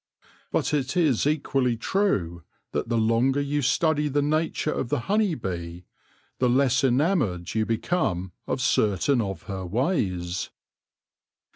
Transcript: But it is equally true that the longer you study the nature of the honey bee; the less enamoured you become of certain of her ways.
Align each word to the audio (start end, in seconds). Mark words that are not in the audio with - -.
But 0.51 0.73
it 0.73 0.97
is 0.97 1.27
equally 1.27 1.77
true 1.77 2.41
that 2.71 2.89
the 2.89 2.97
longer 2.97 3.39
you 3.39 3.61
study 3.61 4.07
the 4.07 4.23
nature 4.23 4.71
of 4.71 4.89
the 4.89 5.01
honey 5.01 5.35
bee; 5.35 5.85
the 6.39 6.49
less 6.49 6.83
enamoured 6.83 7.53
you 7.53 7.67
become 7.67 8.31
of 8.47 8.61
certain 8.61 9.21
of 9.21 9.43
her 9.43 9.63
ways. 9.63 10.49